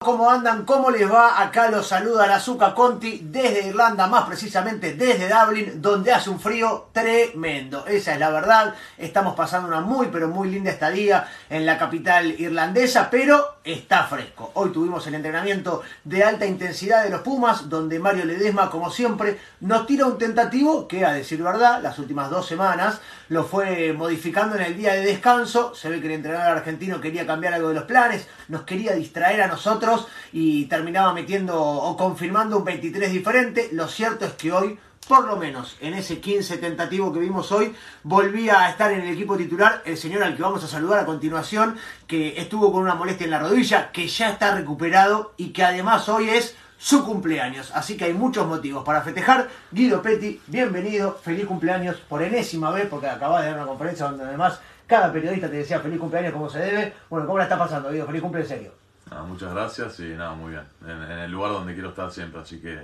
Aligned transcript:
¿Cómo 0.00 0.30
andan? 0.30 0.64
¿Cómo 0.64 0.92
les 0.92 1.10
va? 1.10 1.42
Acá 1.42 1.68
los 1.72 1.88
saluda 1.88 2.28
la 2.28 2.38
Zucca 2.38 2.72
Conti 2.72 3.20
desde 3.24 3.66
Irlanda, 3.66 4.06
más 4.06 4.26
precisamente 4.26 4.94
desde 4.94 5.28
Dublin, 5.28 5.82
donde 5.82 6.12
hace 6.12 6.30
un 6.30 6.38
frío 6.38 6.90
tremendo. 6.92 7.84
Esa 7.84 8.12
es 8.12 8.20
la 8.20 8.30
verdad. 8.30 8.76
Estamos 8.96 9.34
pasando 9.34 9.66
una 9.66 9.80
muy, 9.80 10.06
pero 10.06 10.28
muy 10.28 10.50
linda 10.50 10.70
estadía 10.70 11.26
en 11.50 11.66
la 11.66 11.76
capital 11.76 12.30
irlandesa, 12.40 13.10
pero 13.10 13.56
está 13.64 14.04
fresco. 14.04 14.52
Hoy 14.54 14.70
tuvimos 14.70 15.04
el 15.08 15.16
entrenamiento 15.16 15.82
de 16.04 16.22
alta 16.22 16.46
intensidad 16.46 17.02
de 17.02 17.10
los 17.10 17.22
Pumas, 17.22 17.68
donde 17.68 17.98
Mario 17.98 18.24
Ledesma, 18.24 18.70
como 18.70 18.92
siempre, 18.92 19.40
nos 19.62 19.84
tira 19.84 20.06
un 20.06 20.16
tentativo 20.16 20.86
que, 20.86 21.04
a 21.04 21.10
decir 21.10 21.42
verdad, 21.42 21.82
las 21.82 21.98
últimas 21.98 22.30
dos 22.30 22.46
semanas 22.46 23.00
lo 23.30 23.44
fue 23.44 23.92
modificando 23.92 24.54
en 24.54 24.62
el 24.62 24.76
día 24.76 24.92
de 24.92 25.04
descanso. 25.04 25.74
Se 25.74 25.88
ve 25.90 26.00
que 26.00 26.06
el 26.06 26.12
entrenador 26.12 26.58
argentino 26.58 27.00
quería 27.00 27.26
cambiar 27.26 27.54
algo 27.54 27.70
de 27.70 27.74
los 27.74 27.84
planes, 27.84 28.28
nos 28.46 28.62
quería 28.62 28.92
distraer 28.92 29.42
a 29.42 29.48
nosotros 29.48 29.88
y 30.32 30.66
terminaba 30.66 31.12
metiendo 31.12 31.60
o 31.60 31.96
confirmando 31.96 32.58
un 32.58 32.64
23 32.64 33.12
diferente. 33.12 33.68
Lo 33.72 33.88
cierto 33.88 34.24
es 34.24 34.32
que 34.32 34.52
hoy, 34.52 34.78
por 35.08 35.26
lo 35.26 35.36
menos 35.36 35.76
en 35.80 35.94
ese 35.94 36.20
15 36.20 36.58
tentativo 36.58 37.12
que 37.12 37.20
vimos 37.20 37.50
hoy, 37.52 37.74
volvía 38.02 38.60
a 38.62 38.70
estar 38.70 38.92
en 38.92 39.00
el 39.00 39.14
equipo 39.14 39.36
titular 39.36 39.82
el 39.84 39.96
señor 39.96 40.22
al 40.22 40.36
que 40.36 40.42
vamos 40.42 40.62
a 40.64 40.68
saludar 40.68 41.00
a 41.00 41.06
continuación, 41.06 41.76
que 42.06 42.40
estuvo 42.40 42.72
con 42.72 42.82
una 42.82 42.94
molestia 42.94 43.24
en 43.24 43.30
la 43.30 43.38
rodilla, 43.38 43.90
que 43.90 44.06
ya 44.06 44.30
está 44.30 44.54
recuperado 44.54 45.32
y 45.36 45.50
que 45.50 45.64
además 45.64 46.08
hoy 46.08 46.28
es 46.28 46.56
su 46.78 47.04
cumpleaños. 47.04 47.72
Así 47.74 47.96
que 47.96 48.04
hay 48.04 48.14
muchos 48.14 48.46
motivos 48.46 48.84
para 48.84 49.02
festejar. 49.02 49.48
Guido 49.72 50.00
Petti, 50.00 50.40
bienvenido, 50.46 51.18
feliz 51.22 51.46
cumpleaños 51.46 51.96
por 51.96 52.22
enésima 52.22 52.70
vez, 52.70 52.86
porque 52.88 53.08
acabas 53.08 53.42
de 53.42 53.50
dar 53.50 53.58
una 53.58 53.66
conferencia 53.66 54.06
donde 54.06 54.24
además 54.24 54.60
cada 54.86 55.12
periodista 55.12 55.50
te 55.50 55.56
decía 55.56 55.80
feliz 55.80 55.98
cumpleaños 55.98 56.32
como 56.32 56.48
se 56.48 56.60
debe. 56.60 56.94
Bueno, 57.10 57.26
¿cómo 57.26 57.38
la 57.38 57.44
está 57.44 57.58
pasando, 57.58 57.90
Guido? 57.90 58.06
Feliz 58.06 58.22
cumpleaños 58.22 58.50
en 58.52 58.58
serio 58.58 58.87
muchas 59.26 59.52
gracias 59.52 60.00
y 60.00 60.08
nada, 60.10 60.34
muy 60.34 60.50
bien. 60.50 60.64
En, 60.86 61.00
el 61.00 61.30
lugar 61.30 61.52
donde 61.52 61.74
quiero 61.74 61.90
estar 61.90 62.10
siempre, 62.10 62.40
así 62.40 62.60
que 62.60 62.78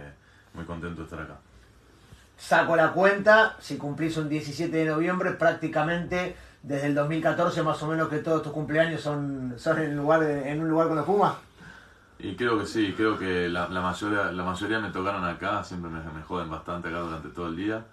muy 0.55 0.65
contento 0.65 1.01
de 1.01 1.05
estar 1.05 1.21
acá. 1.21 1.37
Saco 2.37 2.77
la 2.77 2.93
cuenta, 2.93 3.57
si 3.61 3.77
cumplís 3.77 4.17
un 4.17 4.29
17 4.29 4.77
de 4.77 4.85
noviembre, 4.87 5.33
prácticamente 5.33 6.37
desde 6.63 6.87
el 6.87 6.95
2014 6.95 7.63
más 7.63 7.83
o 7.83 7.87
menos 7.87 8.09
que 8.09 8.19
todos 8.19 8.43
tus 8.43 8.53
cumpleaños 8.53 9.01
son, 9.01 9.55
son 9.57 9.81
en, 9.81 9.97
lugar 9.97 10.23
en 10.23 10.61
un 10.61 10.69
lugar 10.69 10.89
con 10.89 10.97
los 10.97 11.07
Pumas. 11.07 11.35
Y 12.19 12.37
creo 12.37 12.59
que 12.59 12.67
sí, 12.67 12.95
creo 12.97 13.19
que 13.19 13.49
la, 13.49 13.69
mayoría, 13.69 14.33
la 14.33 14.45
mayoría 14.45 14.79
me 14.79 14.91
tocaron 14.91 15.25
acá, 15.25 15.63
siempre 15.63 15.91
me, 15.91 16.01
me 16.13 16.23
joden 16.23 16.51
bastante 16.51 16.89
acá 16.89 17.01
durante 17.01 17.29
todo 17.29 17.49
el 17.49 17.57
día. 17.57 17.85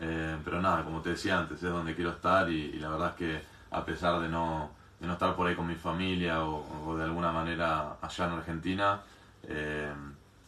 Eh, 0.00 0.36
pero 0.44 0.60
nada, 0.60 0.84
como 0.84 1.00
te 1.00 1.10
decía 1.10 1.38
antes, 1.38 1.62
es 1.62 1.70
donde 1.70 1.94
quiero 1.94 2.10
estar 2.10 2.50
y 2.50 2.78
la 2.78 2.90
verdad 2.90 3.10
es 3.10 3.14
que 3.14 3.42
a 3.70 3.84
pesar 3.84 4.20
de 4.20 4.28
no, 4.28 4.70
de 5.00 5.06
no 5.06 5.14
estar 5.14 5.34
por 5.34 5.46
ahí 5.46 5.54
con 5.54 5.66
mi 5.66 5.74
familia 5.74 6.44
o, 6.44 6.96
de 6.96 7.04
alguna 7.04 7.32
manera 7.32 7.96
allá 8.00 8.24
en 8.26 8.32
Argentina, 8.32 9.00
eh, 9.44 9.92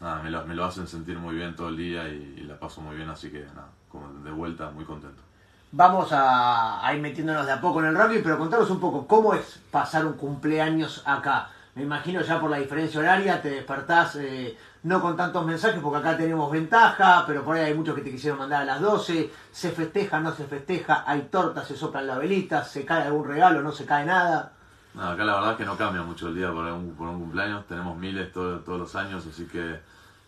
nada, 0.00 0.22
me 0.22 0.30
lo, 0.30 0.44
me 0.46 0.54
lo, 0.54 0.64
hacen 0.64 0.86
sentir 0.86 1.18
muy 1.18 1.34
bien 1.34 1.54
todo 1.54 1.68
el 1.68 1.76
día 1.76 2.08
y, 2.08 2.44
la 2.46 2.58
paso 2.58 2.80
muy 2.80 2.96
bien, 2.96 3.08
así 3.08 3.30
que 3.30 3.40
nada, 3.54 3.68
como 3.90 4.08
de 4.22 4.30
vuelta 4.30 4.70
muy 4.70 4.84
contento. 4.84 5.22
Vamos 5.70 6.08
a, 6.12 6.90
ir 6.94 7.00
metiéndonos 7.00 7.44
de 7.44 7.52
a 7.52 7.60
poco 7.60 7.80
en 7.80 7.86
el 7.86 7.94
rugby, 7.94 8.20
pero 8.22 8.38
contanos 8.38 8.70
un 8.70 8.80
poco, 8.80 9.06
¿cómo 9.06 9.34
es 9.34 9.60
pasar 9.70 10.06
un 10.06 10.14
cumpleaños 10.14 11.02
acá? 11.04 11.50
Me 11.74 11.82
imagino 11.82 12.22
ya 12.22 12.40
por 12.40 12.50
la 12.50 12.58
diferencia 12.58 12.98
horaria 13.00 13.40
te 13.42 13.50
despertás 13.50 14.16
eh, 14.16 14.56
no 14.82 15.00
con 15.00 15.16
tantos 15.16 15.44
mensajes 15.44 15.80
porque 15.80 15.98
acá 15.98 16.16
tenemos 16.16 16.50
ventaja, 16.50 17.24
pero 17.26 17.44
por 17.44 17.56
ahí 17.56 17.64
hay 17.64 17.74
muchos 17.74 17.94
que 17.94 18.02
te 18.02 18.10
quisieron 18.10 18.38
mandar 18.38 18.62
a 18.62 18.64
las 18.64 18.80
12, 18.80 19.30
se 19.50 19.70
festeja, 19.70 20.20
no 20.20 20.32
se 20.34 20.44
festeja, 20.44 21.04
hay 21.06 21.22
tortas, 21.30 21.66
se 21.66 21.76
soplan 21.76 22.06
la 22.06 22.18
velita, 22.18 22.64
se 22.64 22.84
cae 22.84 23.04
algún 23.04 23.26
regalo, 23.26 23.62
no 23.62 23.72
se 23.72 23.84
cae 23.84 24.04
nada. 24.04 24.52
No, 24.94 25.02
acá 25.02 25.24
la 25.24 25.34
verdad 25.34 25.52
es 25.52 25.56
que 25.58 25.64
no 25.64 25.76
cambia 25.76 26.02
mucho 26.02 26.28
el 26.28 26.34
día 26.34 26.52
por 26.52 26.64
un, 26.64 26.94
cumpleaños, 26.94 27.66
tenemos 27.66 27.96
miles 27.96 28.32
todos 28.32 28.66
los 28.66 28.94
años, 28.94 29.26
así 29.26 29.46
que 29.46 29.80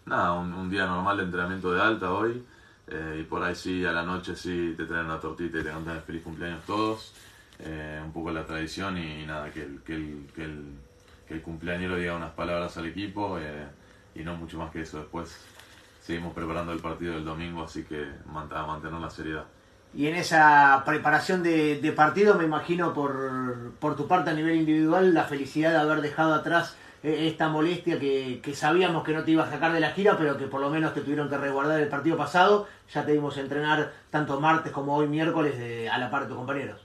nada, 0.07 0.33
un, 0.33 0.71
día 0.71 0.87
normal 0.87 1.17
de 1.17 1.25
entrenamiento 1.25 1.73
de 1.73 1.81
alta 1.81 2.13
hoy, 2.13 2.45
eh, 2.89 3.19
y 3.21 3.25
por 3.25 3.43
ahí 3.43 3.55
sí, 3.55 3.85
a 3.85 3.93
la 3.93 4.03
noche 4.03 4.35
sí 4.37 4.75
te 4.77 4.85
traen 4.85 5.07
una 5.07 5.21
tortita 5.21 5.59
y 5.59 5.63
te 5.63 5.71
cantan 5.71 6.03
feliz 6.03 6.23
cumpleaños 6.23 6.65
todos, 6.67 7.15
eh, 7.61 8.01
un 8.05 8.13
poco 8.13 8.31
la 8.31 8.45
tradición 8.45 8.99
y, 8.99 9.25
nada, 9.27 9.51
que 9.51 9.63
el, 9.63 9.81
que 9.83 9.95
el, 9.95 10.27
que 10.35 10.45
el 10.45 10.75
que 11.31 11.37
el 11.37 11.43
cumpleañero 11.43 11.95
diga 11.95 12.17
unas 12.17 12.33
palabras 12.33 12.77
al 12.77 12.87
equipo 12.87 13.39
eh, 13.39 13.65
y 14.15 14.21
no 14.21 14.37
mucho 14.37 14.59
más 14.59 14.71
que 14.71 14.83
eso. 14.83 14.99
Después 14.99 15.45
seguimos 16.01 16.35
preparando 16.35 16.73
el 16.73 16.81
partido 16.81 17.15
del 17.15 17.25
domingo, 17.25 17.63
así 17.63 17.85
que 17.85 18.05
a 18.05 18.67
mantener 18.67 19.01
la 19.01 19.11
seriedad. 19.11 19.45
Y 19.93 20.07
en 20.07 20.15
esa 20.15 20.83
preparación 20.87 21.43
de, 21.43 21.93
partido, 21.97 22.37
me 22.37 22.45
imagino 22.45 22.95
por, 22.95 23.73
por, 23.81 23.97
tu 23.97 24.07
parte 24.07 24.31
a 24.31 24.35
nivel 24.35 24.57
individual, 24.57 25.13
la 25.13 25.25
felicidad 25.25 25.73
de 25.73 25.79
haber 25.79 26.01
dejado 26.01 26.35
atrás 26.35 26.77
eh, 27.03 27.27
esta 27.27 27.49
molestia 27.49 27.99
que, 27.99 28.41
que, 28.41 28.55
sabíamos 28.55 29.03
que 29.03 29.13
no 29.13 29.25
te 29.25 29.33
iba 29.33 29.43
a 29.43 29.51
sacar 29.51 29.73
de 29.73 29.81
la 29.81 29.91
gira, 29.91 30.17
pero 30.17 30.37
que 30.37 30.47
por 30.47 30.61
lo 30.61 30.71
menos 30.71 30.95
te 30.95 31.01
tuvieron 31.01 31.29
que 31.29 31.39
resguardar 31.39 31.81
el 31.81 31.89
partido 31.89 32.17
pasado. 32.17 32.69
Ya 32.95 33.05
te 33.05 33.13
vimos 33.13 33.37
entrenar 33.37 33.93
tanto 34.11 34.41
martes 34.41 34.71
como 34.71 34.95
hoy 34.95 35.09
miércoles 35.09 35.91
a 35.91 35.99
la 35.99 36.09
par 36.09 36.23
de 36.23 36.29
tus 36.29 36.37
compañeros. 36.37 36.81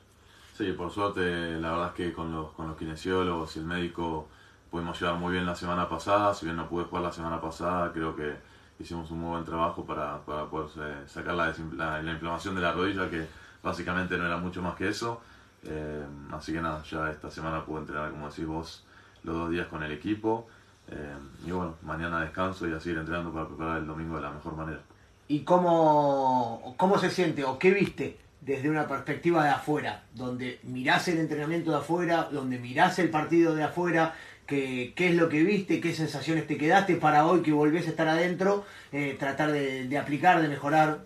Sí, 0.58 0.72
por 0.72 0.90
suerte, 0.90 1.60
la 1.60 1.72
verdad 1.72 1.88
es 1.90 1.94
que 1.94 2.14
con 2.14 2.32
los, 2.32 2.54
con 2.54 2.70
los 2.70 2.78
kinesiólogos 2.78 3.56
y 3.56 3.60
el 3.60 3.66
médico 3.66 4.30
pudimos 4.70 5.00
llevar 5.00 5.16
muy 5.18 5.34
bien 5.34 5.46
la 5.46 5.56
semana 5.56 5.88
pasada. 5.88 6.34
Si 6.34 6.46
bien 6.46 6.58
no 6.58 6.68
pude 6.68 6.86
jugar 6.86 7.04
la 7.04 7.12
semana 7.12 7.40
pasada, 7.40 7.92
creo 7.92 8.16
que 8.16 8.34
hicimos 8.80 9.10
un 9.12 9.20
muy 9.20 9.32
buen 9.32 9.46
trabajo 9.46 9.86
para, 9.86 10.20
para 10.20 10.46
poder 10.46 10.70
eh, 10.78 11.08
sacar 11.08 11.34
la, 11.34 11.54
la, 12.02 12.12
inflamación 12.12 12.56
de 12.56 12.62
la 12.62 12.72
rodilla, 12.72 13.10
que 13.10 13.26
básicamente 13.64 14.18
no 14.18 14.26
era 14.26 14.38
mucho 14.38 14.62
más 14.62 14.76
que 14.76 14.90
eso. 14.90 15.22
Eh, 15.64 16.06
así 16.32 16.54
que 16.54 16.62
nada, 16.62 16.84
ya 16.84 17.10
esta 17.10 17.32
semana 17.32 17.66
pude 17.66 17.82
entrenar, 17.82 18.12
como 18.12 18.30
decís 18.30 18.46
vos, 18.46 18.86
los 19.24 19.36
dos 19.36 19.50
días 19.50 19.68
con 19.68 19.84
el 19.84 19.92
equipo. 19.92 20.48
Eh, 20.88 21.16
y 21.48 21.52
bueno, 21.52 21.76
mañana 21.82 22.22
descanso 22.22 22.68
y 22.68 22.74
a 22.74 22.80
seguir 22.80 23.00
entrenando 23.00 23.32
para 23.32 23.48
preparar 23.48 23.78
el 23.78 23.88
domingo 23.88 24.16
de 24.18 24.22
la 24.22 24.32
mejor 24.32 24.56
manera. 24.56 24.82
¿Y 25.28 25.40
cómo, 25.40 26.76
cómo 26.78 27.00
se 27.00 27.10
siente 27.10 27.44
o 27.44 27.58
qué 27.58 27.72
viste 27.72 28.20
desde 28.42 28.70
una 28.70 28.88
perspectiva 28.88 29.44
de 29.44 29.50
afuera, 29.50 30.04
donde 30.14 30.60
mirás 30.64 31.08
el 31.08 31.18
entrenamiento 31.18 31.72
de 31.72 31.78
afuera, 31.78 32.30
donde 32.32 32.60
mirás 32.60 33.00
el 33.00 33.10
partido 33.10 33.56
de 33.56 33.64
afuera, 33.64 34.14
qué, 34.46 34.94
qué 34.96 35.10
es 35.10 35.16
lo 35.16 35.30
que 35.30 35.44
viste, 35.44 35.82
qué 35.82 35.94
sensaciones 35.94 36.48
te 36.48 36.58
quedaste 36.58 36.96
para 36.96 37.26
hoy 37.26 37.42
que 37.42 37.52
volvés 37.52 37.88
a 37.88 37.90
estar 37.90 38.08
adentro, 38.08 38.66
eh, 38.92 39.16
tratar 39.20 39.52
de, 39.52 39.98
aplicar, 39.98 40.42
de 40.42 40.48
mejorar. 40.48 41.06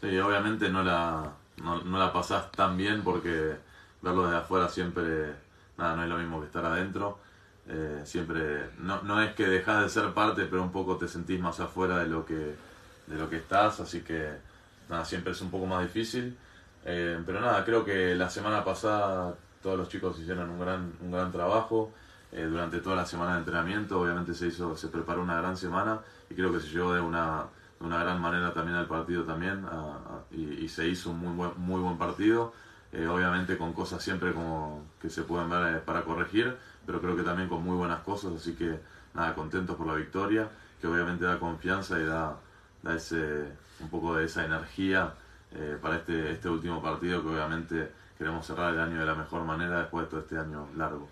Sí, 0.00 0.18
obviamente 0.18 0.68
no 0.68 0.82
la, 0.82 1.32
no, 1.62 1.98
la 1.98 2.12
pasás 2.12 2.50
tan 2.52 2.76
bien 2.76 3.02
porque 3.02 3.56
verlo 4.02 4.24
desde 4.24 4.38
afuera 4.38 4.68
siempre, 4.68 5.32
nada, 5.76 5.96
no 5.96 6.02
es 6.02 6.08
lo 6.08 6.18
mismo 6.18 6.40
que 6.40 6.46
estar 6.46 6.64
adentro. 6.64 7.18
Eh, 7.66 8.02
siempre, 8.04 8.70
no, 8.78 9.02
no 9.02 9.22
es 9.22 9.34
que 9.34 9.46
dejas 9.46 9.82
de 9.82 9.88
ser 9.88 10.12
parte, 10.12 10.44
pero 10.44 10.62
un 10.62 10.72
poco 10.72 10.96
te 10.96 11.08
sentís 11.08 11.40
más 11.40 11.60
afuera 11.60 11.98
de 11.98 12.06
lo 12.06 12.26
que, 12.26 12.54
de 13.06 13.16
lo 13.16 13.30
que 13.30 13.36
estás, 13.36 13.80
así 13.80 14.00
que 14.00 14.28
nada, 14.88 15.04
siempre 15.04 15.32
es 15.32 15.40
un 15.40 15.50
poco 15.50 15.66
más 15.66 15.82
difícil. 15.82 16.36
Eh, 16.84 17.18
pero 17.24 17.40
nada, 17.40 17.64
creo 17.64 17.84
que 17.84 18.14
la 18.14 18.28
semana 18.28 18.62
pasada 18.62 19.34
todos 19.62 19.78
los 19.78 19.88
chicos 19.88 20.18
hicieron 20.20 20.50
un 20.50 20.60
gran, 20.60 20.92
un 21.00 21.10
gran 21.10 21.32
trabajo. 21.32 21.90
Eh, 22.34 22.46
durante 22.46 22.80
toda 22.80 22.96
la 22.96 23.06
semana 23.06 23.34
de 23.34 23.38
entrenamiento, 23.38 24.00
obviamente 24.00 24.34
se 24.34 24.48
hizo, 24.48 24.76
se 24.76 24.88
preparó 24.88 25.22
una 25.22 25.36
gran 25.36 25.56
semana 25.56 26.00
y 26.28 26.34
creo 26.34 26.52
que 26.52 26.58
se 26.58 26.66
llevó 26.66 26.92
de 26.92 27.00
una, 27.00 27.44
una 27.78 27.98
gran 28.02 28.20
manera 28.20 28.52
también 28.52 28.76
al 28.76 28.86
partido 28.86 29.22
también 29.22 29.64
y, 30.32 30.68
se 30.68 30.88
hizo 30.88 31.10
un 31.10 31.20
muy 31.20 31.32
buen, 31.32 31.52
muy 31.58 31.80
buen 31.80 31.96
partido. 31.96 32.52
Eh, 32.92 33.06
obviamente 33.06 33.56
con 33.56 33.72
cosas 33.72 34.02
siempre 34.02 34.32
como 34.32 34.84
que 35.00 35.10
se 35.10 35.22
pueden 35.22 35.48
ver 35.48 35.84
para 35.84 36.02
corregir, 36.02 36.56
pero 36.86 37.00
creo 37.00 37.16
que 37.16 37.22
también 37.22 37.48
con 37.48 37.62
muy 37.62 37.76
buenas 37.76 38.00
cosas, 38.00 38.32
así 38.36 38.54
que 38.54 38.80
nada, 39.14 39.34
contentos 39.34 39.76
por 39.76 39.86
la 39.86 39.94
victoria, 39.94 40.48
que 40.80 40.86
obviamente 40.88 41.24
da 41.24 41.38
confianza 41.38 41.98
y 42.00 42.04
da, 42.04 42.36
da 42.82 42.94
ese, 42.94 43.52
un 43.80 43.88
poco 43.90 44.16
de 44.16 44.24
esa 44.24 44.44
energía 44.44 45.14
eh, 45.52 45.78
para 45.80 45.96
este, 45.96 46.32
este 46.32 46.48
último 46.48 46.82
partido 46.82 47.22
que 47.22 47.28
obviamente 47.28 47.92
queremos 48.18 48.46
cerrar 48.46 48.72
el 48.74 48.80
año 48.80 48.98
de 48.98 49.06
la 49.06 49.14
mejor 49.14 49.44
manera 49.44 49.80
después 49.80 50.06
de 50.06 50.10
todo 50.10 50.20
este 50.20 50.38
año 50.38 50.68
largo. 50.76 51.08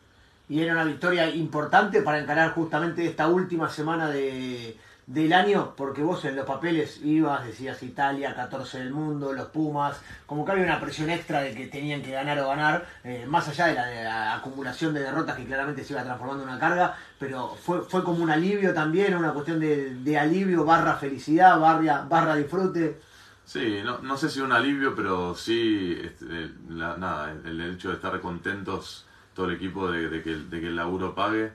Y 0.49 0.61
era 0.61 0.73
una 0.73 0.85
victoria 0.85 1.31
importante 1.31 2.03
para 2.03 2.19
encarar 2.19 2.53
justamente 2.53 3.07
esta 3.07 3.29
última 3.29 3.71
semana 3.71 4.11
de, 4.11 4.77
del 5.07 5.33
año, 5.33 5.75
porque 5.77 6.03
vos 6.03 6.25
en 6.25 6.37
los 6.37 6.45
papeles 6.45 7.01
ibas, 7.03 7.45
decías 7.45 7.83
Italia, 7.83 8.35
14 8.35 8.79
del 8.79 8.93
mundo, 8.93 9.33
los 9.33 9.47
Pumas, 9.47 10.01
como 10.27 10.45
que 10.45 10.53
había 10.53 10.65
una 10.65 10.81
presión 10.81 11.11
extra 11.11 11.41
de 11.43 11.55
que 11.55 11.67
tenían 11.67 12.03
que 12.03 12.11
ganar 12.11 12.39
o 12.41 12.49
ganar, 12.49 12.87
eh, 13.05 13.25
más 13.27 13.49
allá 13.49 13.67
de 13.67 14.05
la, 14.05 14.35
acumulación 14.35 14.95
de 14.95 15.01
derrotas 15.01 15.37
que 15.37 15.45
claramente 15.45 15.85
se 15.85 15.93
iba 15.93 16.05
transformando 16.05 16.43
en 16.43 16.51
una 16.51 16.59
carga, 16.59 16.97
pero 17.19 17.49
fue, 17.49 17.83
fue 17.83 18.05
como 18.05 18.23
un 18.23 18.31
alivio 18.31 18.75
también, 18.75 19.15
una 19.15 19.33
cuestión 19.33 19.59
de, 19.59 19.95
de 19.95 20.19
alivio 20.19 20.65
barra 20.65 20.97
felicidad, 20.97 21.59
barra, 21.59 22.05
barra 22.09 22.37
disfrute. 22.37 23.01
Sí, 23.45 23.81
no, 23.85 23.99
no 23.99 24.17
sé 24.17 24.31
si 24.31 24.41
un 24.41 24.53
alivio, 24.53 24.95
pero 24.95 25.35
sí 25.35 25.99
este, 26.03 26.51
nada, 26.69 27.33
el, 27.45 27.61
hecho 27.61 27.89
de 27.89 27.97
estar 27.97 28.19
contentos 28.21 29.07
todo 29.35 29.47
el 29.47 29.57
equipo 29.57 29.91
de, 29.91 30.23
que, 30.23 30.37
de 30.37 30.61
que, 30.61 30.67
el 30.67 30.77
laburo 30.77 31.15
pague 31.15 31.53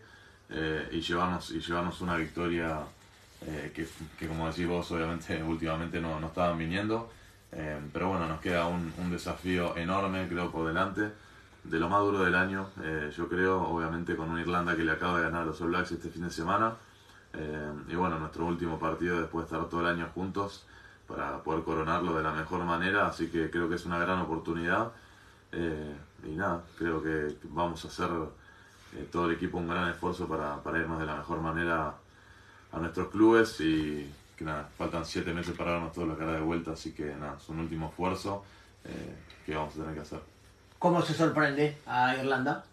eh, 0.50 0.90
y, 0.92 1.02
llevarnos, 1.02 1.52
y 1.52 1.60
llevarnos 1.60 2.02
una 2.02 2.16
victoria 2.16 2.80
eh, 3.46 3.72
que, 3.76 3.88
que, 4.18 4.28
como 4.28 4.48
decís 4.48 4.68
vos, 4.68 4.92
obviamente 4.92 5.42
últimamente 5.48 6.02
no, 6.02 6.20
no 6.20 6.28
estaban 6.28 6.58
viniendo. 6.58 7.12
Eh, 7.52 7.80
pero 7.94 8.10
bueno, 8.10 8.28
nos 8.28 8.42
queda 8.42 8.68
un, 8.68 8.94
un, 8.98 9.10
desafío 9.10 9.78
enorme, 9.78 10.28
creo, 10.28 10.52
por 10.52 10.68
delante, 10.68 11.12
de 11.64 11.80
lo 11.80 11.90
más 11.90 12.02
duro 12.02 12.24
del 12.24 12.36
año, 12.36 12.70
eh, 12.84 13.12
yo 13.16 13.28
creo, 13.28 13.62
obviamente 13.62 14.16
con 14.16 14.30
una 14.30 14.42
Irlanda 14.42 14.76
que 14.76 14.84
le 14.84 14.92
acaba 14.92 15.18
de 15.18 15.24
ganar 15.24 15.44
a 15.44 15.46
los 15.46 15.60
All 15.62 15.70
Blacks 15.70 15.92
este 15.92 16.10
fin 16.10 16.24
de 16.24 16.30
semana. 16.30 16.76
Eh, 17.34 17.72
y 17.90 17.96
bueno, 17.96 18.20
nuestro 18.20 18.46
último 18.46 18.80
partido 18.80 19.20
después 19.20 19.50
de 19.50 19.56
estar 19.56 19.70
todo 19.70 19.82
el 19.82 19.88
año 19.88 20.10
juntos 20.14 20.66
para 21.08 21.44
poder 21.44 21.64
coronarlo 21.64 22.16
de 22.16 22.24
la 22.24 22.32
mejor 22.32 22.64
manera, 22.64 23.08
así 23.08 23.30
que 23.30 23.50
creo 23.50 23.70
que 23.70 23.76
es 23.76 23.86
una 23.86 24.00
gran 24.00 24.20
oportunidad. 24.20 24.92
Eh, 25.52 25.96
y 26.26 26.36
nada, 26.36 26.64
creo 26.78 27.02
que 27.02 27.36
vamos 27.44 27.84
a 27.86 27.88
hacer 27.88 28.10
todo 29.12 29.28
el 29.28 29.36
equipo 29.36 29.58
un 29.58 29.68
gran 29.68 29.90
esfuerzo 29.90 30.28
para, 30.28 30.62
para, 30.64 30.80
irnos 30.80 31.00
de 31.00 31.06
la 31.06 31.16
mejor 31.18 31.42
manera 31.42 31.94
a 32.72 32.80
nuestros 32.80 33.10
clubes 33.10 33.60
y 33.62 34.12
que 34.36 34.44
nada, 34.46 34.70
faltan 34.78 35.06
siete 35.06 35.34
meses 35.34 35.56
para 35.56 35.72
darnos 35.72 35.94
toda 35.94 36.08
la 36.08 36.16
cara 36.16 36.34
de 36.34 36.42
vuelta, 36.42 36.72
así 36.72 36.94
que 36.94 37.16
nada, 37.16 37.38
es 37.38 37.50
un 37.50 37.60
último 37.60 37.88
esfuerzo 37.88 38.44
que 39.46 39.56
vamos 39.56 39.74
a 39.76 39.80
tener 39.80 39.94
que 39.94 40.02
hacer. 40.02 40.20
¿Cómo 40.80 41.02
se 41.02 41.14
sorprende 41.14 41.78
a 41.86 42.16
Irlanda? 42.16 42.64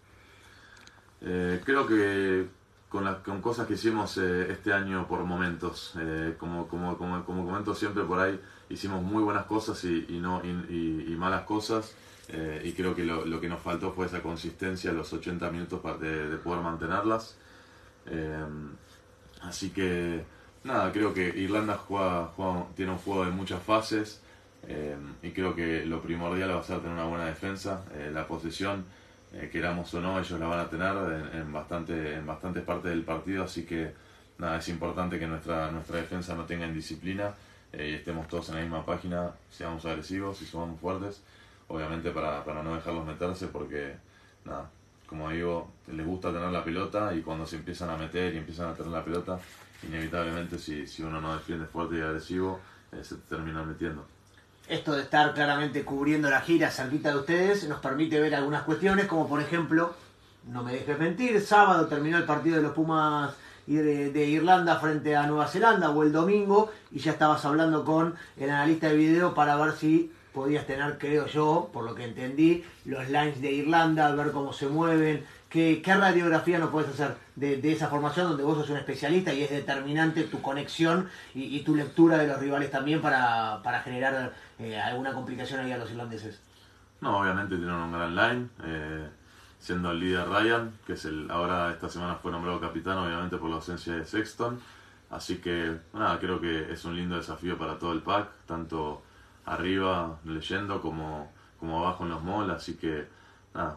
Eh, 1.21 1.61
creo 1.65 1.87
que 1.87 2.47
con, 2.89 3.13
con 3.23 3.41
cosas 3.41 3.67
que 3.67 3.73
hicimos 3.73 4.17
eh, 4.17 4.51
este 4.51 4.71
año 4.73 5.07
por 5.07 5.23
momentos, 5.23 5.93
eh, 5.99 6.35
como, 6.37 6.67
como, 6.67 6.97
como, 6.97 7.25
como, 7.25 7.45
comento 7.45 7.73
siempre 7.73 8.03
por 8.03 8.19
ahí, 8.19 8.39
hicimos 8.69 9.01
muy 9.01 9.23
buenas 9.23 9.45
cosas 9.45 9.83
y, 9.85 10.05
y 10.09 10.19
no, 10.19 10.41
y, 10.43 11.11
y, 11.11 11.15
malas 11.17 11.43
cosas. 11.43 11.95
Y 12.63 12.73
creo 12.73 12.95
que 12.95 13.03
lo, 13.03 13.25
lo, 13.25 13.39
que 13.39 13.47
nos 13.47 13.61
faltó 13.61 13.93
fue 13.93 14.07
esa 14.07 14.21
consistencia, 14.21 14.91
los 14.91 15.13
80 15.13 15.49
minutos 15.51 15.81
de, 15.99 16.29
de 16.29 16.37
poder 16.37 16.61
mantenerlas. 16.61 17.37
así 19.41 19.69
que 19.69 20.23
nada, 20.63 20.91
creo 20.91 21.13
que 21.13 21.27
Irlanda 21.27 21.77
juega, 21.77 22.25
juega, 22.35 22.65
tiene 22.75 22.91
un 22.91 22.97
juego 22.97 23.25
de 23.25 23.31
muchas 23.31 23.61
fases. 23.63 24.21
Eh, 24.67 24.95
y 25.21 25.31
creo 25.31 25.55
que 25.55 25.85
lo 25.85 26.01
primordial 26.01 26.49
va 26.49 26.59
a 26.59 26.63
ser 26.63 26.79
tener 26.79 26.93
una 26.93 27.05
buena 27.05 27.25
defensa. 27.25 27.83
Eh, 27.93 28.09
la 28.13 28.27
posesión, 28.27 28.85
eh, 29.33 29.49
queramos 29.51 29.93
o 29.93 30.01
no, 30.01 30.19
ellos 30.19 30.39
la 30.39 30.47
van 30.47 30.59
a 30.59 30.69
tener 30.69 31.29
en, 31.33 31.51
bastante, 31.53 32.15
en 32.15 32.25
bastantes 32.25 32.63
partes 32.63 32.91
del 32.91 33.03
partido, 33.03 33.43
así 33.43 33.63
que 33.65 33.93
nada, 34.37 34.57
es 34.57 34.67
importante 34.69 35.19
que 35.19 35.27
nuestra, 35.27 35.71
nuestra 35.71 35.97
defensa 35.97 36.35
no 36.35 36.45
tenga 36.45 36.65
indisciplina 36.65 37.33
y 37.73 37.93
estemos 37.95 38.27
todos 38.29 38.49
en 38.49 38.55
la 38.55 38.61
misma 38.61 38.85
página, 38.85 39.31
seamos 39.51 39.85
agresivos 39.85 40.41
y 40.41 40.45
somos 40.45 40.79
fuertes, 40.79 41.21
obviamente 41.67 42.11
para, 42.11 42.43
para 42.43 42.63
no 42.63 42.75
dejarlos 42.75 43.05
meterse 43.05 43.47
porque, 43.47 43.95
nada, 44.43 44.69
como 45.07 45.29
digo, 45.29 45.71
les 45.87 46.05
gusta 46.05 46.31
tener 46.31 46.49
la 46.49 46.63
pelota 46.63 47.13
y 47.13 47.21
cuando 47.21 47.45
se 47.45 47.57
empiezan 47.57 47.89
a 47.89 47.97
meter 47.97 48.33
y 48.33 48.37
empiezan 48.37 48.69
a 48.69 48.73
tener 48.73 48.91
la 48.91 49.03
pelota, 49.03 49.39
inevitablemente 49.83 50.57
si, 50.57 50.87
si 50.87 51.03
uno 51.03 51.21
no 51.21 51.33
defiende 51.33 51.65
fuerte 51.65 51.97
y 51.97 52.01
agresivo, 52.01 52.59
se 53.01 53.15
termina 53.15 53.63
metiendo. 53.63 54.05
Esto 54.67 54.93
de 54.93 55.03
estar 55.03 55.33
claramente 55.33 55.83
cubriendo 55.83 56.29
la 56.29 56.41
gira 56.41 56.71
cerquita 56.71 57.11
de 57.11 57.17
ustedes 57.17 57.67
nos 57.69 57.79
permite 57.79 58.19
ver 58.19 58.33
algunas 58.33 58.63
cuestiones, 58.63 59.05
como 59.05 59.27
por 59.27 59.39
ejemplo, 59.39 59.93
no 60.47 60.63
me 60.63 60.73
dejes 60.73 60.97
mentir, 60.97 61.39
sábado 61.41 61.87
terminó 61.87 62.17
el 62.17 62.23
partido 62.23 62.57
de 62.57 62.63
los 62.63 62.71
Pumas 62.71 63.35
de, 63.67 64.27
Irlanda 64.27 64.79
frente 64.79 65.15
a 65.15 65.25
Nueva 65.27 65.47
Zelanda 65.47 65.89
o 65.89 66.03
el 66.03 66.11
domingo 66.11 66.71
y 66.91 66.99
ya 66.99 67.11
estabas 67.11 67.45
hablando 67.45 67.83
con 67.83 68.15
el 68.37 68.49
analista 68.49 68.89
de 68.89 68.95
video 68.95 69.33
para 69.33 69.55
ver 69.55 69.73
si 69.73 70.11
podías 70.35 70.67
tener, 70.67 70.99
creo 70.99 71.25
yo, 71.25 71.71
por 71.73 71.85
lo 71.85 71.95
que 71.95 72.03
entendí, 72.03 72.63
los 72.85 73.07
lines 73.09 73.41
de 73.41 73.51
Irlanda, 73.51 74.13
ver 74.13 74.31
cómo 74.31 74.53
se 74.53 74.67
mueven, 74.67 75.25
¿Qué, 75.55 75.81
radiografía 75.85 76.59
nos 76.59 76.69
puedes 76.69 76.89
hacer 76.89 77.15
de, 77.37 77.71
esa 77.71 77.87
formación 77.87 78.27
donde 78.27 78.43
vos 78.43 78.57
sos 78.57 78.69
un 78.71 78.75
especialista 78.75 79.33
y 79.33 79.41
es 79.41 79.49
determinante 79.49 80.23
tu 80.23 80.41
conexión 80.41 81.07
y, 81.33 81.61
tu 81.61 81.77
lectura 81.77 82.17
de 82.17 82.27
los 82.27 82.39
rivales 82.39 82.69
también 82.69 83.01
para, 83.01 83.61
generar 83.85 84.33
eh, 84.59 84.77
alguna 84.77 85.13
complicación 85.13 85.61
ahí 85.61 85.71
a 85.71 85.77
los 85.77 85.89
irlandeses? 85.89 86.41
No, 86.99 87.19
obviamente 87.19 87.55
tienen 87.55 87.73
un 87.73 87.93
gran 87.93 88.15
line, 88.15 88.49
eh, 88.65 89.07
siendo 89.57 89.91
el 89.91 90.01
líder 90.01 90.27
Ryan, 90.27 90.73
que 90.85 90.93
es 90.93 91.05
el 91.05 91.31
ahora 91.31 91.71
esta 91.71 91.87
semana 91.87 92.15
fue 92.15 92.33
nombrado 92.33 92.59
capitán, 92.59 92.97
obviamente 92.97 93.37
por 93.37 93.49
la 93.49 93.55
ausencia 93.55 93.93
de 93.93 94.03
Sexton. 94.03 94.59
Así 95.09 95.37
que 95.37 95.77
nada, 95.93 96.19
creo 96.19 96.41
que 96.41 96.73
es 96.73 96.83
un 96.83 96.97
lindo 96.97 97.15
desafío 97.15 97.57
para 97.57 97.79
todo 97.79 97.93
el 97.93 98.01
pack, 98.01 98.27
tanto 98.45 99.03
arriba 99.45 100.19
leyendo 100.25 100.81
como, 100.81 101.31
como 101.59 101.79
abajo 101.79 102.03
en 102.03 102.09
los 102.09 102.23
malls, 102.23 102.53
así 102.53 102.75
que 102.75 103.05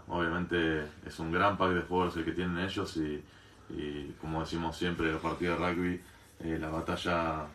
obviamente 0.08 0.84
es 1.06 1.18
un 1.18 1.30
gran 1.32 1.56
pack 1.56 1.70
de 1.70 1.82
jugadores 1.82 2.16
el 2.16 2.24
que 2.24 2.32
tienen 2.32 2.58
ellos 2.58 2.96
y, 2.96 3.22
como 4.20 4.40
decimos 4.40 4.76
siempre 4.76 5.12
los 5.12 5.20
partidos 5.20 5.58
de 5.60 5.70
rugby, 5.70 6.00
eh, 6.40 6.58
la 6.60 6.68
batalla, 6.68 7.46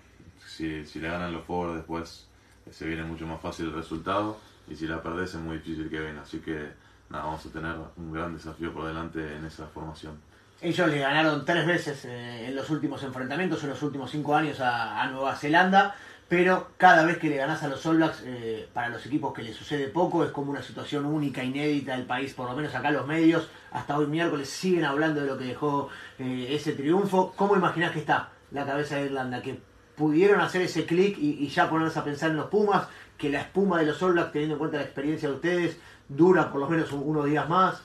si, 0.46 0.86
si 0.86 1.00
le 1.00 1.10
ganan 1.10 1.34
los 1.34 1.44
forwards 1.44 1.78
después 1.78 2.28
eh, 2.66 2.72
se 2.72 2.86
viene 2.86 3.04
mucho 3.04 3.26
más 3.26 3.42
fácil 3.42 3.68
el 3.68 3.74
resultado 3.74 4.38
y 4.68 4.76
si 4.76 4.88
la 4.88 5.02
perdés 5.02 5.34
es 5.34 5.42
muy 5.42 5.58
difícil 5.58 5.90
que 5.90 6.00
venga. 6.00 6.22
Así 6.22 6.40
que 6.40 6.70
nada, 7.10 7.26
vamos 7.26 7.46
a 7.46 7.50
tener 7.50 7.76
un 7.98 8.14
gran 8.14 8.34
desafío 8.34 8.74
por 8.74 8.86
delante 8.86 9.36
en 9.38 9.46
esa 9.46 9.66
formación. 9.68 10.20
Ellos 10.62 10.88
le 10.88 11.00
ganaron 11.00 11.44
tres 11.44 11.66
veces 11.66 12.06
eh, 12.06 12.48
en 12.48 12.56
los 12.56 12.70
últimos 12.70 13.02
enfrentamientos, 13.04 13.64
en 13.64 13.70
los 13.70 13.82
últimos 13.82 14.12
cinco 14.12 14.36
años 14.36 14.60
a 14.62 15.06
Nueva 15.08 15.36
Zelanda 15.36 15.96
pero 16.30 16.70
cada 16.78 17.06
vez 17.06 17.18
que 17.18 17.30
le 17.30 17.38
ganás 17.38 17.64
a 17.64 17.68
los 17.68 17.86
All 17.86 17.98
Blacks, 17.98 18.24
eh, 18.26 18.68
para 18.74 18.90
los 18.90 19.06
equipos 19.06 19.34
que 19.34 19.44
le 19.44 19.54
sucede 19.54 19.88
poco, 19.88 20.24
es 20.24 20.32
como 20.32 20.52
una 20.52 20.64
situación 20.64 21.06
única, 21.06 21.44
inédita 21.44 21.96
del 21.96 22.06
país, 22.06 22.34
por 22.34 22.50
lo 22.50 22.56
menos 22.56 22.74
acá 22.74 22.92
los 22.92 23.06
medios, 23.06 23.50
hasta 23.72 23.98
hoy 23.98 24.08
miércoles 24.08 24.50
siguen 24.50 24.86
hablando 24.86 25.22
de 25.22 25.28
lo 25.28 25.38
que 25.38 25.46
dejó 25.46 25.90
eh, 26.18 26.48
ese 26.50 26.74
triunfo. 26.74 27.34
¿Cómo 27.36 27.56
imaginás 27.56 27.92
que 27.92 28.00
está 28.00 28.30
la 28.52 28.66
cabeza 28.66 28.96
de 28.96 29.06
Irlanda? 29.06 29.42
Que 29.42 29.60
pudieron 29.96 30.42
hacer 30.42 30.62
ese 30.62 30.86
clic 30.86 31.18
y, 31.20 31.48
ya 31.50 31.70
ponerse 31.70 32.00
a 32.00 32.04
pensar 32.04 32.32
en 32.32 32.38
los 32.38 32.48
Pumas, 32.48 32.88
que 33.18 33.30
la 33.30 33.42
espuma 33.42 33.80
de 33.80 33.86
los 33.86 34.02
All 34.02 34.14
Blacks, 34.14 34.32
teniendo 34.32 34.56
en 34.56 34.60
cuenta 34.60 34.78
la 34.78 34.84
experiencia 34.84 35.30
de 35.30 35.36
ustedes, 35.36 35.78
dura 36.08 36.52
por 36.52 36.62
lo 36.62 36.70
menos 36.70 36.92
unos 36.92 37.26
días 37.26 37.48
más. 37.48 37.82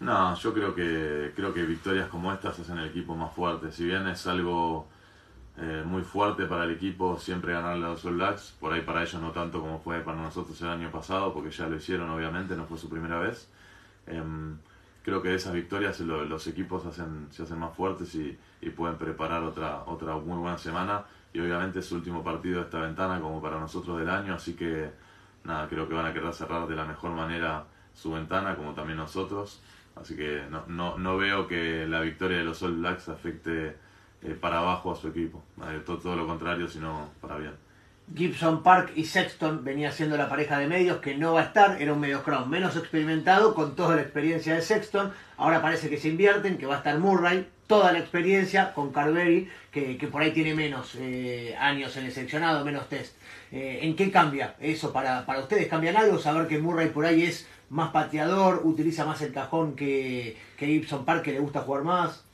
No, 0.00 0.34
yo 0.34 0.52
creo 0.52 0.74
que 0.74 1.32
creo 1.34 1.54
que 1.54 1.62
victorias 1.62 2.08
como 2.08 2.32
estas 2.32 2.58
hacen 2.58 2.78
el 2.78 2.88
equipo 2.88 3.14
más 3.14 3.32
fuerte. 3.32 3.72
Si 3.72 3.84
bien 3.84 4.06
es 4.08 4.26
algo 4.26 4.88
eh, 5.58 5.82
muy 5.86 6.02
fuerte 6.02 6.44
para 6.44 6.64
el 6.64 6.72
equipo 6.72 7.18
siempre 7.18 7.54
ganarle 7.54 7.86
a 7.86 7.88
los 7.90 8.04
All 8.04 8.16
Blacks. 8.16 8.54
Por 8.60 8.72
ahí 8.72 8.82
para 8.82 9.02
ellos 9.02 9.20
no 9.22 9.30
tanto 9.32 9.60
como 9.60 9.78
fue 9.78 10.00
para 10.00 10.20
nosotros 10.20 10.60
el 10.60 10.68
año 10.68 10.90
pasado, 10.90 11.32
porque 11.32 11.50
ya 11.50 11.66
lo 11.66 11.76
hicieron 11.76 12.10
obviamente, 12.10 12.54
no 12.56 12.66
fue 12.66 12.76
su 12.78 12.90
primera 12.90 13.18
vez. 13.18 13.48
Em, 14.06 14.58
creo 15.02 15.22
que 15.22 15.34
esas 15.34 15.54
victorias 15.54 15.98
los 16.00 16.46
equipos 16.46 16.84
hacen, 16.84 17.28
se 17.30 17.44
hacen 17.44 17.58
más 17.58 17.74
fuertes 17.74 18.14
y, 18.14 18.38
pueden 18.76 18.98
preparar 18.98 19.44
otra, 19.44 19.84
otra 19.86 20.14
muy 20.16 20.38
buena 20.38 20.58
semana. 20.58 21.04
Y 21.32 21.40
obviamente 21.40 21.78
es 21.78 21.86
su 21.86 21.94
último 21.94 22.22
partido 22.24 22.58
de 22.58 22.64
esta 22.64 22.80
ventana 22.80 23.20
como 23.20 23.40
para 23.40 23.58
nosotros 23.60 23.98
del 23.98 24.10
año, 24.10 24.34
así 24.34 24.54
que 24.54 24.90
nada, 25.44 25.68
creo 25.68 25.88
que 25.88 25.94
van 25.94 26.06
a 26.06 26.12
querer 26.12 26.32
cerrar 26.34 26.66
de 26.66 26.74
la 26.74 26.84
mejor 26.84 27.12
manera 27.12 27.64
su 27.94 28.12
ventana, 28.12 28.56
como 28.56 28.74
también 28.74 28.98
nosotros. 28.98 29.60
Así 29.94 30.16
que 30.16 30.44
no, 30.50 30.64
no, 30.66 30.98
no 30.98 31.16
veo 31.16 31.46
que 31.46 31.86
la 31.86 32.00
victoria 32.00 32.38
de 32.38 32.44
los 32.44 32.62
All 32.62 32.76
Blacks 32.76 33.08
afecte 33.08 33.76
eh, 34.22 34.36
para 34.40 34.58
abajo 34.58 34.92
a 34.92 34.96
su 34.96 35.08
equipo. 35.08 35.42
todo, 35.84 35.98
todo, 35.98 36.16
lo 36.16 36.26
contrario, 36.26 36.68
sino 36.68 37.10
para 37.20 37.36
bien. 37.36 37.52
Gibson 38.14 38.62
Park 38.62 38.92
y 38.94 39.04
Sexton 39.04 39.64
venía 39.64 39.90
siendo 39.90 40.16
la 40.16 40.28
pareja 40.28 40.58
de 40.58 40.68
medios 40.68 40.98
que 40.98 41.16
no 41.16 41.34
va 41.34 41.40
a 41.40 41.44
estar, 41.44 41.82
era 41.82 41.92
un 41.92 42.00
medio 42.00 42.22
crown 42.22 42.48
menos 42.48 42.76
experimentado 42.76 43.52
con 43.54 43.74
toda 43.74 43.96
la 43.96 44.02
experiencia 44.02 44.54
de 44.54 44.62
Sexton, 44.62 45.12
ahora 45.36 45.60
parece 45.60 45.90
que 45.90 45.98
se 45.98 46.08
invierten, 46.08 46.56
que 46.56 46.66
va 46.66 46.76
a 46.76 46.78
estar 46.78 46.98
Murray, 47.00 47.48
toda 47.66 47.92
la 47.92 47.98
experiencia 47.98 48.72
con 48.74 48.92
Carberry, 48.92 49.50
que, 49.72 49.98
que 49.98 50.06
por 50.06 50.22
ahí 50.22 50.30
tiene 50.30 50.54
menos 50.54 50.94
eh, 50.98 51.56
años 51.58 51.96
en 51.96 52.06
el 52.06 52.12
seleccionado, 52.12 52.64
menos 52.64 52.88
test. 52.88 53.16
Eh, 53.50 53.80
¿En 53.82 53.96
qué 53.96 54.10
cambia 54.10 54.54
eso 54.60 54.92
para, 54.92 55.26
para 55.26 55.40
ustedes? 55.40 55.66
¿Cambian 55.66 55.96
algo? 55.96 56.18
Saber 56.18 56.46
que 56.46 56.58
Murray 56.58 56.90
por 56.90 57.06
ahí 57.06 57.24
es 57.24 57.48
más 57.70 57.90
pateador, 57.90 58.62
utiliza 58.64 59.04
más 59.04 59.20
el 59.22 59.32
cajón 59.32 59.74
que, 59.74 60.36
que 60.56 60.66
Gibson 60.66 61.04
Park, 61.04 61.22
que 61.22 61.32
le 61.32 61.40
gusta 61.40 61.60
jugar 61.60 61.82
más. 61.82 62.25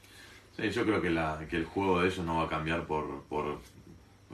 Sí, 0.63 0.71
yo 0.71 0.85
creo 0.85 1.03
que, 1.03 1.09
el 1.57 1.65
juego 1.65 2.01
de 2.01 2.07
ellos 2.07 2.25
no 2.25 2.37
va 2.37 2.45
a 2.45 2.49
cambiar 2.49 2.87
por, 2.87 3.25
por 3.25 3.59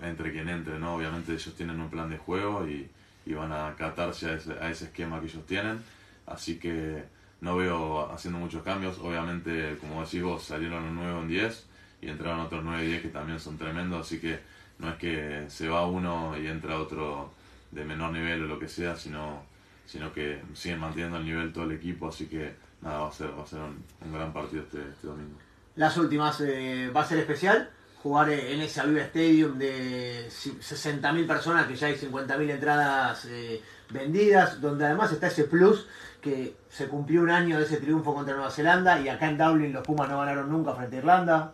entre 0.03 0.31
quien 0.31 0.51
entre, 0.51 0.79
¿no? 0.79 0.97
Obviamente 0.97 1.33
ellos 1.33 1.55
tienen 1.55 1.81
un 1.81 1.89
plan 1.89 2.11
de 2.11 2.19
juego 2.19 2.69
y, 2.69 2.91
van 3.35 3.51
a 3.51 3.69
acatarse 3.69 4.29
a 4.29 4.35
ese, 4.35 4.53
a 4.53 4.71
ese 4.71 4.85
esquema 4.87 5.21
que 5.21 5.27
ellos 5.27 5.47
tienen, 5.47 5.83
así 6.27 6.59
que 6.59 7.03
no 7.41 7.57
veo 7.57 8.13
haciendo 8.13 8.39
muchos 8.39 8.63
cambios. 8.63 8.99
Obviamente, 8.99 9.79
como 9.81 10.03
decís 10.05 10.23
vos, 10.23 10.43
salieron 10.43 10.85
un 10.85 10.97
9 10.97 11.21
en 11.21 11.29
10 11.29 11.67
y 12.03 12.09
entraron 12.09 12.41
otros 12.41 12.63
9 12.63 12.85
y 12.85 12.89
10 12.89 13.03
que 13.03 13.09
también 13.09 13.41
son 13.41 13.57
tremendos, 13.57 14.07
así 14.07 14.21
que 14.21 14.41
no 14.79 14.91
es 14.91 14.97
que 14.97 15.47
se 15.49 15.69
va 15.69 15.87
uno 15.87 16.37
y 16.39 16.47
entra 16.47 16.79
otro 16.79 17.33
de 17.71 17.85
menor 17.87 18.13
nivel 18.13 18.43
o 18.43 18.47
lo 18.47 18.59
que 18.59 18.69
sea, 18.69 18.97
sino, 18.97 19.43
sino 19.87 20.13
que 20.13 20.43
siguen 20.53 20.81
manteniendo 20.81 21.17
el 21.17 21.25
nivel 21.25 21.53
todo 21.55 21.65
el 21.65 21.73
equipo, 21.73 22.09
así 22.09 22.27
que 22.27 22.55
nada, 22.83 22.99
va 23.01 23.09
a 23.09 23.13
ser, 23.13 23.31
va 23.39 23.45
a 23.45 23.47
ser 23.47 23.61
un, 23.61 23.83
un 24.03 24.13
gran 24.13 24.31
partido 24.33 24.63
este, 24.63 24.83
este 24.91 25.07
domingo 25.07 25.48
las 25.79 25.97
últimas 25.97 26.41
eh, 26.41 26.91
va 26.95 27.01
a 27.01 27.05
ser 27.07 27.19
especial. 27.19 27.71
Jugar 28.03 28.31
en 28.31 28.61
ese 28.61 28.81
Aviva 28.81 29.01
Stadium 29.03 29.59
de 29.59 30.29
60.000 30.29 31.27
personas, 31.27 31.67
que 31.67 31.75
ya 31.75 31.89
hay 31.89 31.95
50.000 31.95 32.51
entradas 32.51 33.25
eh, 33.25 33.61
vendidas, 33.91 34.61
donde 34.61 34.87
además 34.87 35.11
está 35.11 35.27
ese 35.27 35.45
plus 35.45 35.89
que 36.21 36.55
se 36.69 36.87
cumplió 36.87 37.23
un 37.23 37.31
año 37.31 37.59
de 37.59 37.65
ese 37.65 37.79
triunfo 37.79 38.15
contra 38.15 38.35
Nueva 38.35 38.51
Zelanda 38.51 39.01
y 39.01 39.09
acá 39.09 39.29
en 39.29 39.39
Dublin 39.39 39.73
los 39.73 39.83
Pumas 39.83 40.09
no 40.09 40.19
ganaron 40.19 40.51
nunca 40.51 40.75
frente 40.75 40.97
a 40.97 40.99
Irlanda. 41.01 41.53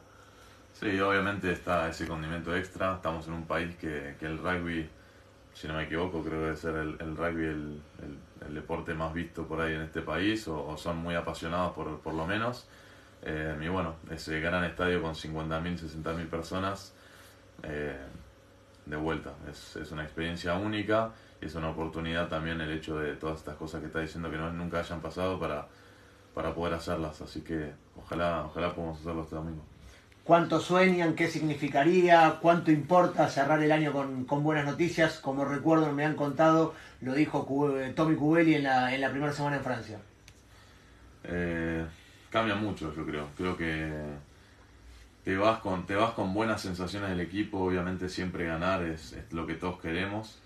Sí, 0.75 1.01
obviamente 1.01 1.53
está 1.53 1.89
ese 1.89 2.07
condimento 2.07 2.55
extra. 2.55 2.97
Estamos 2.97 3.27
en 3.29 3.35
un 3.35 3.47
país 3.47 3.75
que, 3.77 4.17
que 4.19 4.27
el 4.27 4.39
rugby 4.39 4.89
si 5.55 5.69
no 5.69 5.75
me 5.75 5.85
equivoco, 5.85 6.21
creo 6.23 6.41
que 6.41 6.45
debe 6.47 6.57
ser 6.57 6.75
el, 6.75 7.17
rugby 7.17 7.45
el, 7.47 8.55
deporte 8.55 8.93
más 8.93 9.15
visto 9.15 9.47
por 9.47 9.61
ahí 9.61 9.75
en 9.75 9.83
este 9.83 10.03
país, 10.03 10.47
o, 10.49 10.77
son 10.77 10.99
muy 10.99 11.15
apasionados 11.15 11.73
por, 11.73 12.01
por 12.01 12.13
lo 12.13 12.27
menos. 12.27 12.67
Eh, 13.25 13.57
y 13.63 13.69
bueno, 13.69 13.97
ese 14.11 14.41
gran 14.41 14.65
estadio 14.65 15.01
con 15.01 15.15
50.000, 15.15 15.79
60.000 15.79 16.29
personas, 16.29 16.93
eh, 17.63 17.97
de 18.87 18.97
vuelta, 18.97 19.33
es, 19.51 19.77
es, 19.77 19.91
una 19.93 20.05
experiencia 20.05 20.55
única 20.55 21.13
y 21.41 21.47
es 21.47 21.55
una 21.55 21.71
oportunidad 21.71 22.29
también 22.29 22.61
el 22.61 22.71
hecho 22.71 22.99
de 22.99 23.15
todas 23.15 23.39
estas 23.39 23.57
cosas 23.57 23.81
que 23.81 23.87
está 23.87 24.01
diciendo 24.01 24.31
que 24.31 24.37
no, 24.37 24.53
nunca 24.53 24.81
hayan 24.81 25.01
pasado 25.01 25.41
para, 25.41 25.67
para 26.35 26.55
poder 26.55 26.75
hacerlas. 26.75 27.23
Así 27.23 27.41
que 27.41 27.73
ojalá, 27.97 28.45
ojalá 28.45 28.75
podamos 28.75 29.01
hacerlo 29.01 29.23
este 29.23 29.37
domingo 29.37 29.65
cuánto 30.25 30.59
sueñan, 30.59 31.15
qué 31.15 31.29
significaría, 31.29 32.39
cuánto 32.41 32.73
importa 32.73 33.29
cerrar 33.29 33.63
el 33.63 33.71
año 33.71 33.93
con, 33.93 34.43
buenas 34.43 34.65
noticias. 34.65 35.19
Como 35.19 35.45
recuerdo, 35.45 35.93
me 35.93 36.05
han 36.05 36.17
contado, 36.17 36.75
lo 37.01 37.15
dijo 37.15 37.47
Tommy 37.95 38.17
Cubelli 38.17 38.55
en 38.55 38.65
la, 38.65 38.95
en 38.95 39.01
la 39.01 39.11
primera 39.11 39.33
semana 39.33 39.57
en 39.57 39.63
Francia. 39.63 39.99
Eh, 41.25 41.85
cambia 42.35 42.57
mucho, 42.57 42.93
yo 42.93 43.07
creo. 43.07 43.29
Creo 43.37 43.57
que 43.57 43.89
te 45.23 45.37
vas 45.37 45.61
con, 45.61 45.87
te 45.87 45.95
vas 45.95 46.15
con 46.15 46.35
buenas 46.35 46.61
sensaciones 46.61 47.11
del 47.11 47.21
equipo. 47.21 47.61
Obviamente, 47.61 48.09
siempre 48.09 48.45
ganar 48.45 48.83
es, 48.83 49.17
lo 49.31 49.47
que 49.47 49.55
todos 49.55 49.81
queremos. 49.81 50.41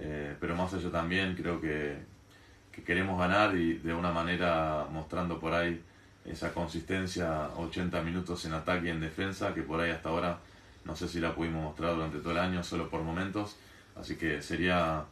Eh, 0.00 0.34
pero 0.40 0.56
más 0.56 0.74
allá 0.74 0.90
también, 0.90 1.36
creo 1.36 1.60
que, 1.60 1.96
que 2.72 2.82
queremos 2.82 3.20
ganar 3.20 3.54
y 3.54 3.74
de 3.74 3.94
una 3.94 4.10
manera 4.10 4.88
mostrando 4.90 5.38
por 5.38 5.54
ahí 5.54 5.80
esa 6.24 6.52
consistencia 6.52 7.50
80 7.56 8.02
minutos 8.02 8.44
en 8.44 8.54
ataque 8.54 8.88
y 8.88 8.90
en 8.90 9.00
defensa, 9.00 9.54
que 9.54 9.62
por 9.62 9.80
ahí 9.80 9.92
hasta 9.92 10.08
ahora 10.08 10.38
no 10.84 10.96
sé 10.96 11.06
si 11.06 11.20
la 11.20 11.36
pudimos 11.36 11.62
mostrar 11.62 11.94
durante 11.94 12.18
todo 12.18 12.32
el 12.32 12.38
año, 12.38 12.64
solo 12.64 12.90
por 12.90 13.02
momentos. 13.02 13.54
Así 13.94 14.16
que 14.16 14.42
sería, 14.42 15.04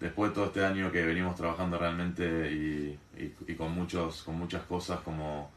después 0.00 0.30
de 0.30 0.34
todo 0.34 0.46
este 0.46 0.64
año 0.64 0.90
que 0.92 1.04
venimos 1.04 1.36
trabajando 1.36 1.78
realmente 1.78 2.52
y, 2.52 2.98
y, 3.16 3.54
con, 3.54 3.72
muchos, 3.72 4.22
con 4.22 4.36
muchas 4.36 4.62
cosas 4.64 5.00
como 5.00 5.50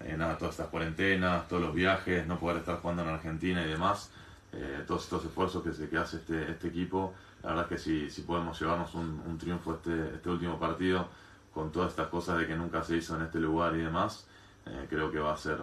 eh, 0.00 0.16
nada, 0.16 0.36
todas 0.36 0.54
estas 0.54 0.68
cuarentenas, 0.68 1.48
todos 1.48 1.62
los 1.62 1.74
viajes, 1.74 2.26
no 2.26 2.38
poder 2.38 2.58
estar 2.58 2.80
jugando 2.80 3.02
en 3.02 3.08
Argentina 3.08 3.64
y 3.64 3.68
demás, 3.68 4.10
eh, 4.52 4.84
todos 4.86 5.04
estos 5.04 5.24
esfuerzos 5.24 5.62
que, 5.62 5.72
se, 5.72 5.88
que 5.88 5.96
hace 5.96 6.18
este, 6.18 6.50
este 6.50 6.68
equipo, 6.68 7.14
la 7.42 7.50
verdad 7.50 7.64
es 7.64 7.68
que 7.70 7.78
si, 7.78 8.10
si 8.10 8.22
podemos 8.22 8.60
llevarnos 8.60 8.94
un, 8.94 9.22
un 9.26 9.38
triunfo 9.38 9.74
este, 9.74 10.16
este 10.16 10.28
último 10.28 10.58
partido, 10.58 11.08
con 11.52 11.70
todas 11.70 11.90
estas 11.90 12.08
cosas 12.08 12.38
de 12.38 12.46
que 12.46 12.56
nunca 12.56 12.82
se 12.82 12.96
hizo 12.96 13.16
en 13.16 13.22
este 13.22 13.38
lugar 13.38 13.76
y 13.76 13.80
demás, 13.80 14.26
eh, 14.66 14.86
creo 14.88 15.10
que 15.10 15.18
va 15.18 15.32
a 15.32 15.36
ser 15.36 15.58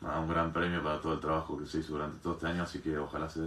un 0.00 0.28
gran 0.28 0.52
premio 0.52 0.82
para 0.82 1.00
todo 1.00 1.14
el 1.14 1.20
trabajo 1.20 1.58
que 1.58 1.66
se 1.66 1.78
hizo 1.78 1.94
durante 1.94 2.18
todo 2.18 2.34
este 2.34 2.46
año, 2.46 2.62
así 2.62 2.80
que 2.80 2.96
ojalá 2.98 3.28
se. 3.28 3.40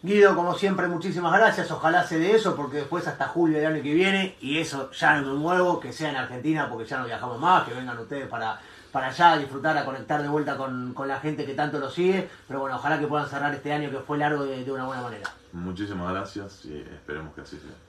Guido, 0.00 0.36
como 0.36 0.54
siempre, 0.54 0.86
muchísimas 0.86 1.32
gracias. 1.32 1.72
Ojalá 1.72 2.04
se 2.06 2.20
dé 2.20 2.36
eso, 2.36 2.54
porque 2.54 2.76
después 2.76 3.08
hasta 3.08 3.26
julio 3.26 3.58
del 3.58 3.66
año 3.66 3.82
que 3.82 3.92
viene, 3.92 4.36
y 4.40 4.58
eso 4.58 4.92
ya 4.92 5.20
no 5.20 5.32
me 5.32 5.38
muevo, 5.40 5.80
que 5.80 5.92
sea 5.92 6.10
en 6.10 6.16
Argentina, 6.16 6.68
porque 6.70 6.86
ya 6.86 6.98
no 6.98 7.06
viajamos 7.06 7.40
más, 7.40 7.64
que 7.64 7.74
vengan 7.74 7.98
ustedes 7.98 8.28
para, 8.28 8.60
para 8.92 9.08
allá 9.08 9.32
a 9.32 9.38
disfrutar, 9.38 9.76
a 9.76 9.84
conectar 9.84 10.22
de 10.22 10.28
vuelta 10.28 10.56
con, 10.56 10.94
la 11.04 11.18
gente 11.18 11.44
que 11.44 11.54
tanto 11.54 11.80
lo 11.80 11.90
sigue. 11.90 12.30
Pero 12.46 12.60
bueno, 12.60 12.76
ojalá 12.76 13.00
que 13.00 13.08
puedan 13.08 13.28
cerrar 13.28 13.52
este 13.52 13.72
año 13.72 13.90
que 13.90 13.98
fue 13.98 14.18
largo 14.18 14.44
de, 14.44 14.64
de 14.64 14.70
una 14.70 14.84
buena 14.84 15.02
manera. 15.02 15.28
Muchísimas 15.52 16.12
gracias 16.12 16.64
y 16.64 16.78
esperemos 16.78 17.34
que 17.34 17.40
así 17.40 17.58
sea. 17.58 17.87